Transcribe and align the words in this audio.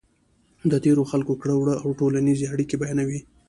د 0.71 0.73
تېرو 0.83 1.03
خلکو 1.11 1.33
کړو 1.41 1.55
وړه 1.59 1.75
او 1.83 1.89
ټولنیزې 1.99 2.45
اړیکې 2.53 2.75
بیانوي. 2.81 3.19